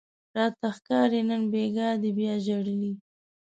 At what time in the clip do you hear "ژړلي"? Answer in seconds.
2.45-2.93